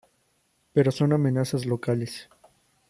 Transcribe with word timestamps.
Pero 0.73 0.91
son 0.91 1.13
amenazas 1.13 1.67
locales. 1.67 2.27